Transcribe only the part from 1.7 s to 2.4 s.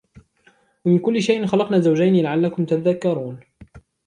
زوجين